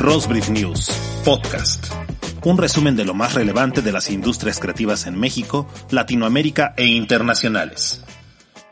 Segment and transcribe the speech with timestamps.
[0.00, 0.88] Rosbrief News,
[1.26, 1.92] podcast.
[2.46, 8.02] Un resumen de lo más relevante de las industrias creativas en México, Latinoamérica e internacionales.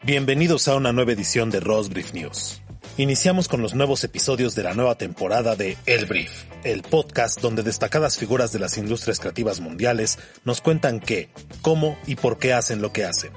[0.02, 2.62] Bienvenidos a una nueva edición de Rosbrief News.
[2.96, 7.62] Iniciamos con los nuevos episodios de la nueva temporada de El Brief, el podcast donde
[7.62, 11.28] destacadas figuras de las industrias creativas mundiales nos cuentan qué,
[11.60, 13.32] cómo y por qué hacen lo que hacen.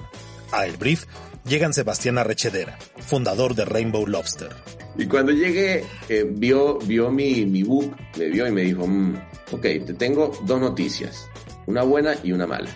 [0.54, 1.08] A El Brief
[1.44, 4.81] llegan Sebastián Arrechedera, fundador de Rainbow Lobster.
[4.98, 9.16] Y cuando llegué, eh, vio, vio mi, mi book, me vio y me dijo, mm,
[9.52, 11.30] ok, te tengo dos noticias,
[11.66, 12.70] una buena y una mala.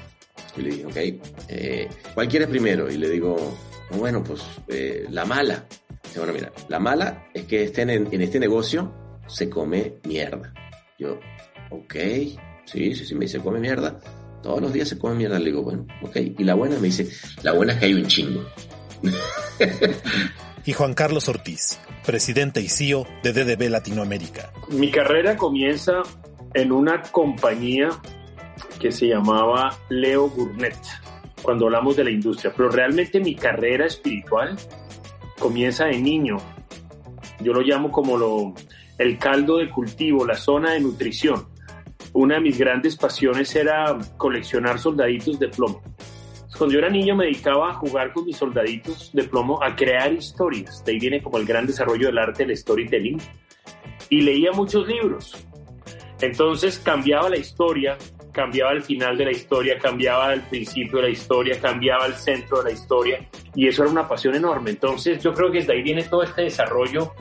[0.55, 2.89] Y le dije, ok, eh, ¿cuál quieres primero?
[2.89, 3.35] Y le digo,
[3.91, 5.65] bueno, pues eh, la mala.
[6.03, 8.93] Dice, bueno, mira, la mala es que este, en, en este negocio
[9.27, 10.53] se come mierda.
[10.97, 11.19] Yo,
[11.71, 11.95] ok,
[12.65, 13.99] sí, sí, sí, me dice, come mierda.
[14.41, 15.39] Todos los días se come mierda.
[15.39, 16.15] Le digo, bueno, ok.
[16.37, 17.09] Y la buena me dice,
[17.41, 18.45] la buena es que hay un chingo.
[20.65, 24.51] y Juan Carlos Ortiz, presidente y CEO de DDB Latinoamérica.
[24.69, 26.01] Mi carrera comienza
[26.53, 27.89] en una compañía
[28.79, 30.77] que se llamaba Leo Burnett,
[31.41, 34.57] cuando hablamos de la industria, pero realmente mi carrera espiritual
[35.37, 36.37] comienza de niño.
[37.41, 38.53] Yo lo llamo como lo,
[38.97, 41.47] el caldo de cultivo, la zona de nutrición.
[42.13, 45.81] Una de mis grandes pasiones era coleccionar soldaditos de plomo.
[46.57, 50.13] Cuando yo era niño me dedicaba a jugar con mis soldaditos de plomo, a crear
[50.13, 50.83] historias.
[50.85, 53.19] De ahí viene como el gran desarrollo del arte, el storytelling.
[54.09, 55.35] Y leía muchos libros.
[56.21, 57.97] Entonces cambiaba la historia,
[58.31, 62.59] cambiaba el final de la historia, cambiaba el principio de la historia, cambiaba el centro
[62.59, 63.29] de la historia.
[63.53, 64.69] Y eso era una pasión enorme.
[64.71, 67.13] Entonces yo creo que desde ahí viene todo este desarrollo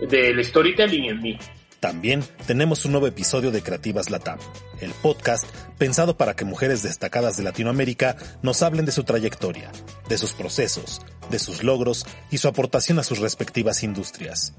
[0.00, 1.38] del storytelling en mí.
[1.80, 4.38] También tenemos un nuevo episodio de Creativas Latam,
[4.80, 5.44] el podcast
[5.78, 9.70] pensado para que mujeres destacadas de Latinoamérica nos hablen de su trayectoria,
[10.08, 14.54] de sus procesos, de sus logros y su aportación a sus respectivas industrias.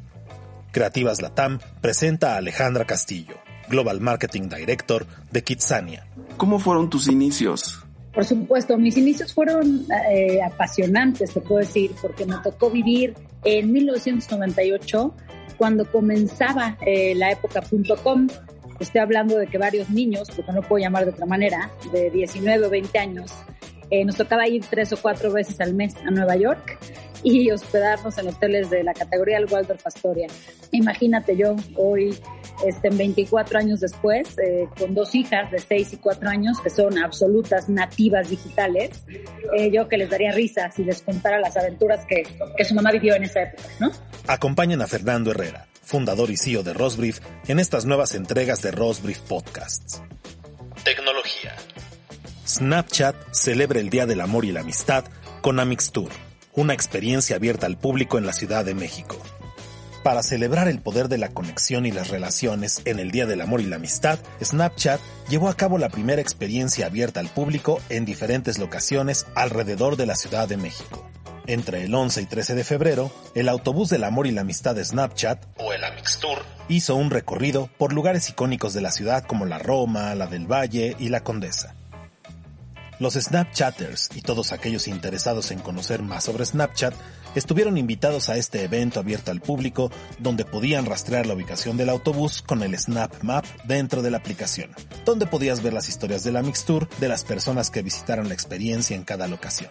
[0.72, 3.36] Creativas Latam presenta a Alejandra Castillo,
[3.68, 6.08] Global Marketing Director de Kitsania.
[6.38, 7.87] ¿Cómo fueron tus inicios?
[8.18, 13.14] Por supuesto, mis inicios fueron eh, apasionantes, te puedo decir, porque me tocó vivir
[13.44, 15.14] en 1998
[15.56, 17.62] cuando comenzaba eh, la época
[18.02, 18.26] .com.
[18.80, 22.66] Estoy hablando de que varios niños, porque no puedo llamar de otra manera, de 19
[22.66, 23.32] o 20 años,
[23.92, 26.80] eh, nos tocaba ir tres o cuatro veces al mes a Nueva York
[27.22, 30.26] y hospedarnos en hoteles de la categoría del Waldorf Astoria.
[30.72, 32.18] Imagínate yo hoy,
[32.66, 36.98] este, 24 años después, eh, con dos hijas de 6 y 4 años que son
[36.98, 39.04] absolutas nativas digitales,
[39.58, 42.24] eh, yo que les daría risa si les contara las aventuras que,
[42.56, 43.92] que su mamá vivió en esa época, ¿no?
[44.28, 49.20] Acompañan a Fernando Herrera, fundador y CEO de Rosbrief, en estas nuevas entregas de Rosbrief
[49.20, 50.02] Podcasts.
[50.84, 51.56] Tecnología.
[52.46, 55.06] Snapchat celebra el Día del Amor y la Amistad
[55.42, 56.12] con Amix Tour
[56.58, 59.16] una experiencia abierta al público en la Ciudad de México.
[60.08, 63.60] Para celebrar el poder de la conexión y las relaciones en el Día del Amor
[63.60, 68.58] y la Amistad, Snapchat llevó a cabo la primera experiencia abierta al público en diferentes
[68.58, 71.06] locaciones alrededor de la Ciudad de México.
[71.46, 74.86] Entre el 11 y 13 de febrero, el autobús del amor y la amistad de
[74.86, 76.38] Snapchat, o el Amix Tour,
[76.70, 80.96] hizo un recorrido por lugares icónicos de la ciudad como la Roma, la del Valle
[81.00, 81.76] y la Condesa.
[83.00, 86.94] Los Snapchatters y todos aquellos interesados en conocer más sobre Snapchat
[87.38, 92.42] estuvieron invitados a este evento abierto al público donde podían rastrear la ubicación del autobús
[92.42, 94.72] con el Snap Map dentro de la aplicación,
[95.06, 98.96] donde podías ver las historias de la mixture de las personas que visitaron la experiencia
[98.96, 99.70] en cada locación.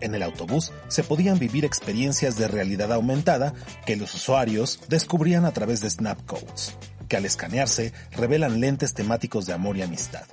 [0.00, 3.54] En el autobús se podían vivir experiencias de realidad aumentada
[3.86, 6.76] que los usuarios descubrían a través de Snapcodes,
[7.08, 10.24] que al escanearse revelan lentes temáticos de amor y amistad.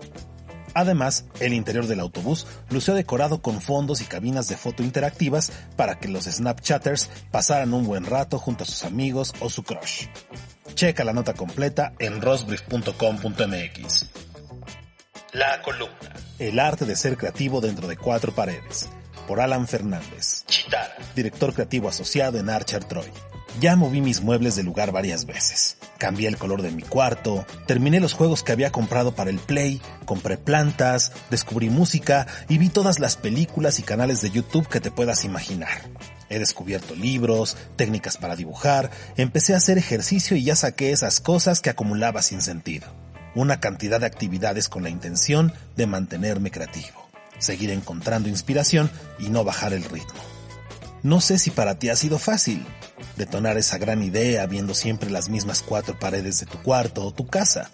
[0.73, 5.99] Además, el interior del autobús lució decorado con fondos y cabinas de foto interactivas para
[5.99, 10.07] que los Snapchatters pasaran un buen rato junto a sus amigos o su crush.
[10.75, 14.09] Checa la nota completa en rosbrief.com.mx.
[15.33, 16.13] La columna.
[16.39, 18.89] El arte de ser creativo dentro de cuatro paredes.
[19.27, 20.43] Por Alan Fernández.
[20.47, 20.95] Chitara.
[21.15, 23.09] Director creativo asociado en Archer Troy.
[23.59, 25.77] Ya moví mis muebles de lugar varias veces.
[25.97, 29.81] Cambié el color de mi cuarto, terminé los juegos que había comprado para el Play,
[30.05, 34.89] compré plantas, descubrí música y vi todas las películas y canales de YouTube que te
[34.89, 35.89] puedas imaginar.
[36.29, 41.59] He descubierto libros, técnicas para dibujar, empecé a hacer ejercicio y ya saqué esas cosas
[41.59, 42.87] que acumulaba sin sentido.
[43.35, 47.05] Una cantidad de actividades con la intención de mantenerme creativo,
[47.37, 48.89] seguir encontrando inspiración
[49.19, 50.21] y no bajar el ritmo.
[51.03, 52.65] No sé si para ti ha sido fácil
[53.17, 57.27] detonar esa gran idea viendo siempre las mismas cuatro paredes de tu cuarto o tu
[57.27, 57.71] casa,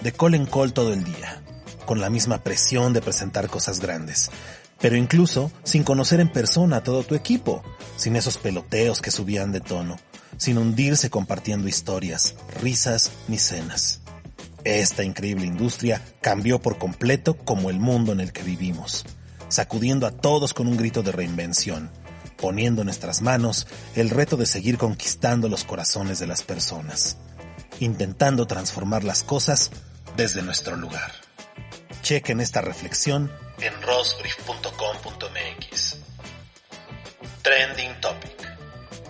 [0.00, 1.42] de col en col todo el día,
[1.84, 4.30] con la misma presión de presentar cosas grandes,
[4.80, 7.62] pero incluso sin conocer en persona a todo tu equipo,
[7.96, 9.96] sin esos peloteos que subían de tono,
[10.36, 14.00] sin hundirse compartiendo historias, risas ni cenas.
[14.64, 19.04] Esta increíble industria cambió por completo como el mundo en el que vivimos,
[19.48, 21.90] sacudiendo a todos con un grito de reinvención,
[22.36, 27.16] poniendo en nuestras manos el reto de seguir conquistando los corazones de las personas,
[27.80, 29.70] intentando transformar las cosas
[30.16, 31.12] desde nuestro lugar.
[32.02, 35.15] Chequen esta reflexión en rosbrief.com.mx.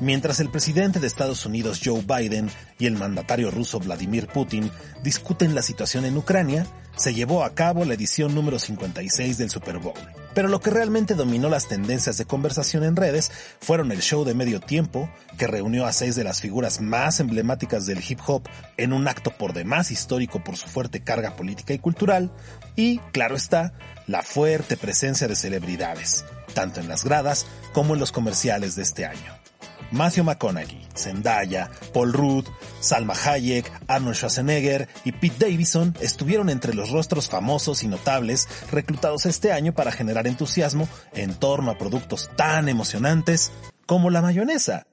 [0.01, 4.71] Mientras el presidente de Estados Unidos Joe Biden y el mandatario ruso Vladimir Putin
[5.03, 6.67] discuten la situación en Ucrania,
[6.97, 9.95] se llevó a cabo la edición número 56 del Super Bowl.
[10.35, 14.35] Pero lo que realmente dominó las tendencias de conversación en redes fueron el show de
[14.35, 18.47] medio tiempo, que reunió a seis de las figuras más emblemáticas del hip hop
[18.77, 22.31] en un acto por demás histórico por su fuerte carga política y cultural,
[22.77, 23.73] y, claro está,
[24.07, 29.07] la fuerte presencia de celebridades, tanto en las gradas como en los comerciales de este
[29.07, 29.46] año.
[29.91, 32.47] Matthew McConaughey, Zendaya, Paul Rudd,
[32.81, 39.27] Salma Hayek, Arnold Schwarzenegger y Pete Davidson estuvieron entre los rostros famosos y notables reclutados
[39.27, 43.53] este año para generar entusiasmo en torno a productos tan emocionantes
[43.87, 44.87] como la mayonesa.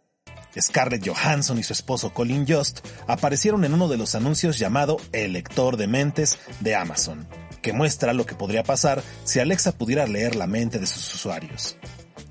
[0.59, 5.33] Scarlett Johansson y su esposo Colin Jost aparecieron en uno de los anuncios llamado El
[5.33, 7.27] lector de mentes de Amazon,
[7.61, 11.75] que muestra lo que podría pasar si Alexa pudiera leer la mente de sus usuarios.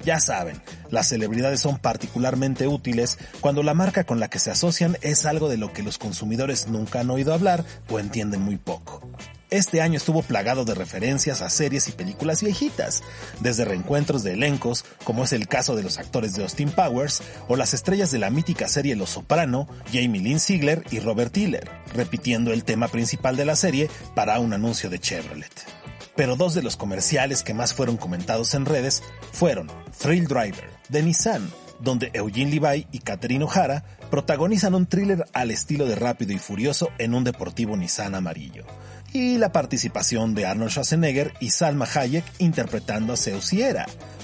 [0.04, 0.60] Ya saben,
[0.90, 5.48] las celebridades son particularmente útiles cuando la marca con la que se asocian es algo
[5.48, 9.08] de lo que los consumidores nunca han oído hablar o entienden muy poco.
[9.52, 13.02] Este año estuvo plagado de referencias a series y películas viejitas,
[13.40, 17.56] desde reencuentros de elencos, como es el caso de los actores de Austin Powers, o
[17.56, 22.52] las estrellas de la mítica serie Los Soprano, Jamie Lynn Sigler y Robert Tiller, repitiendo
[22.52, 25.82] el tema principal de la serie para un anuncio de Chevrolet
[26.16, 31.02] pero dos de los comerciales que más fueron comentados en redes fueron Thrill Driver, de
[31.02, 31.50] Nissan,
[31.80, 36.90] donde Eugene Levi y Catherine O'Hara protagonizan un thriller al estilo de Rápido y Furioso
[36.98, 38.64] en un deportivo Nissan amarillo,
[39.12, 43.50] y la participación de Arnold Schwarzenegger y Salma Hayek interpretando a Zeus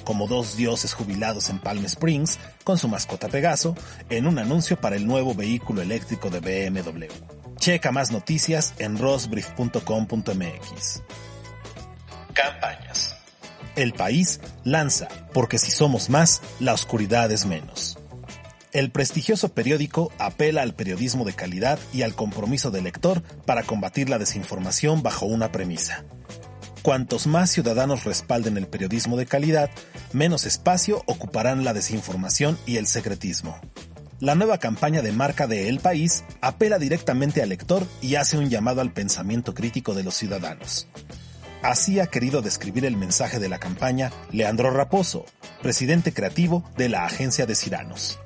[0.04, 3.76] como dos dioses jubilados en Palm Springs con su mascota Pegaso,
[4.08, 7.04] en un anuncio para el nuevo vehículo eléctrico de BMW.
[7.58, 11.02] Checa más noticias en rosbrief.com.mx.
[12.40, 13.16] Campañas.
[13.74, 17.98] El país lanza, porque si somos más, la oscuridad es menos.
[18.72, 24.08] El prestigioso periódico apela al periodismo de calidad y al compromiso del lector para combatir
[24.08, 26.04] la desinformación bajo una premisa.
[26.82, 29.68] Cuantos más ciudadanos respalden el periodismo de calidad,
[30.12, 33.60] menos espacio ocuparán la desinformación y el secretismo.
[34.20, 38.48] La nueva campaña de marca de El País apela directamente al lector y hace un
[38.48, 40.86] llamado al pensamiento crítico de los ciudadanos.
[41.62, 45.24] Así ha querido describir el mensaje de la campaña Leandro Raposo,
[45.62, 48.18] presidente creativo de la agencia de Ciranos.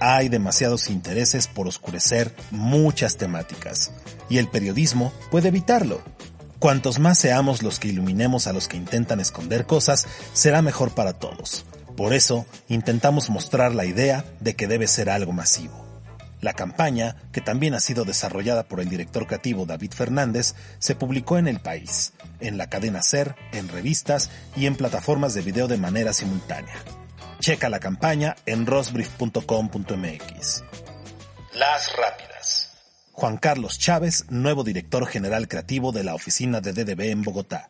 [0.00, 3.90] Hay demasiados intereses por oscurecer muchas temáticas,
[4.28, 6.02] y el periodismo puede evitarlo.
[6.58, 11.14] Cuantos más seamos los que iluminemos a los que intentan esconder cosas, será mejor para
[11.14, 11.64] todos.
[11.96, 15.87] Por eso, intentamos mostrar la idea de que debe ser algo masivo.
[16.40, 21.36] La campaña, que también ha sido desarrollada por el director creativo David Fernández, se publicó
[21.38, 25.78] en El País, en la cadena Ser, en revistas y en plataformas de video de
[25.78, 26.76] manera simultánea.
[27.40, 30.64] Checa la campaña en rosbrief.com.mx.
[31.54, 32.72] Las rápidas.
[33.12, 37.68] Juan Carlos Chávez, nuevo director general creativo de la oficina de DDB en Bogotá.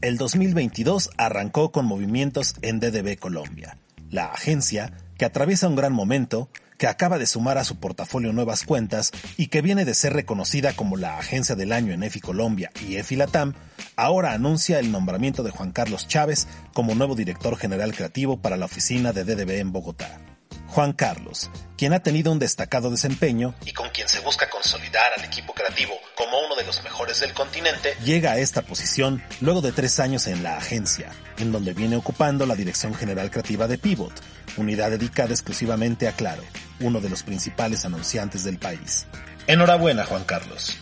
[0.00, 3.78] El 2022 arrancó con movimientos en DDB Colombia,
[4.10, 6.48] la agencia que atraviesa un gran momento
[6.82, 10.72] que acaba de sumar a su portafolio nuevas cuentas y que viene de ser reconocida
[10.72, 13.54] como la agencia del año en EFI Colombia y EFI Latam,
[13.94, 18.64] ahora anuncia el nombramiento de Juan Carlos Chávez como nuevo director general creativo para la
[18.64, 20.18] oficina de DDB en Bogotá.
[20.66, 25.24] Juan Carlos, quien ha tenido un destacado desempeño y con quien se busca consolidar al
[25.24, 29.70] equipo creativo como uno de los mejores del continente, llega a esta posición luego de
[29.70, 34.14] tres años en la agencia, en donde viene ocupando la dirección general creativa de Pivot,
[34.56, 36.42] unidad dedicada exclusivamente a Claro,
[36.80, 39.06] uno de los principales anunciantes del país.
[39.46, 40.76] Enhorabuena, Juan Carlos.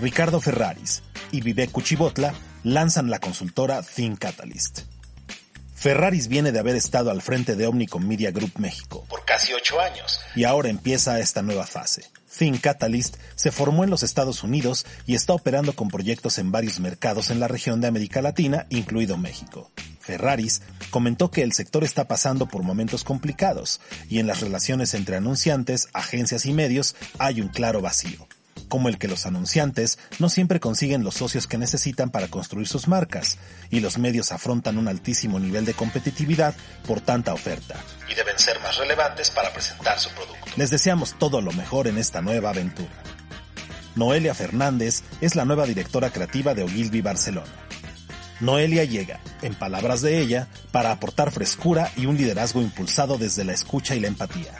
[0.00, 2.34] Ricardo Ferraris y Vivek Cuchibotla
[2.64, 4.80] lanzan la consultora Think Catalyst
[5.82, 9.80] Ferraris viene de haber estado al frente de Omnicom Media Group México por casi ocho
[9.80, 12.08] años y ahora empieza esta nueva fase.
[12.38, 16.78] Think Catalyst se formó en los Estados Unidos y está operando con proyectos en varios
[16.78, 19.72] mercados en la región de América Latina, incluido México.
[20.02, 25.16] Ferraris comentó que el sector está pasando por momentos complicados y en las relaciones entre
[25.16, 28.26] anunciantes, agencias y medios hay un claro vacío.
[28.68, 32.88] como el que los anunciantes no siempre consiguen los socios que necesitan para construir sus
[32.88, 33.36] marcas,
[33.70, 36.54] y los medios afrontan un altísimo nivel de competitividad
[36.86, 37.78] por tanta oferta,
[38.10, 40.38] y deben ser más relevantes para presentar su producto.
[40.56, 42.90] Les deseamos todo lo mejor en esta nueva aventura.
[43.94, 47.52] Noelia Fernández es la nueva directora creativa de Ogilvy Barcelona.
[48.42, 53.52] Noelia llega, en palabras de ella, para aportar frescura y un liderazgo impulsado desde la
[53.52, 54.50] escucha y la empatía.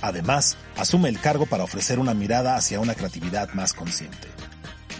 [0.00, 4.26] Además, asume el cargo para ofrecer una mirada hacia una creatividad más consciente.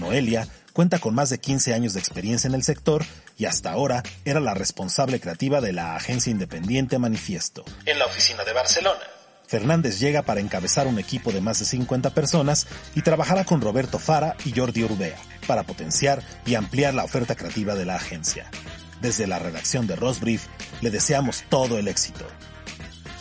[0.00, 3.06] Noelia cuenta con más de 15 años de experiencia en el sector
[3.38, 8.44] y hasta ahora era la responsable creativa de la agencia independiente Manifiesto, en la oficina
[8.44, 9.00] de Barcelona.
[9.46, 13.98] Fernández llega para encabezar un equipo de más de 50 personas y trabajará con Roberto
[13.98, 15.16] Fara y Jordi Urbea
[15.50, 18.49] para potenciar y ampliar la oferta creativa de la agencia.
[19.02, 20.47] Desde la redacción de Rosbrief
[20.80, 22.25] le deseamos todo el éxito.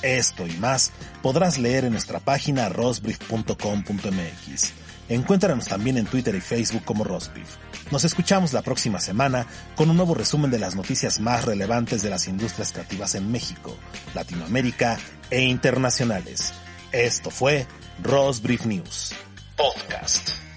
[0.04, 0.92] Esto y más
[1.24, 4.74] podrás leer en nuestra página rosbrief.com.mx.
[5.10, 7.50] Encuéntranos también en Twitter y Facebook como Rosbrief.
[7.90, 12.12] Nos escuchamos la próxima semana con un nuevo resumen de las noticias más relevantes de
[12.12, 13.76] las industrias creativas en México,
[14.14, 15.00] Latinoamérica
[15.32, 16.54] e internacionales.
[16.92, 17.66] Esto fue
[18.04, 19.16] Rosbrief News
[19.58, 20.49] Podcast.